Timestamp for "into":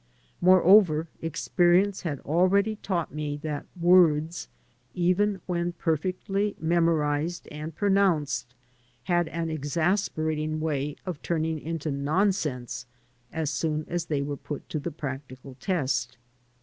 11.59-11.91